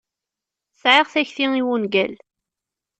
[0.81, 2.13] Sεiɣ takti i wungal.